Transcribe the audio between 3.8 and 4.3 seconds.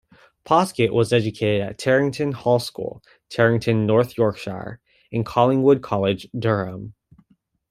North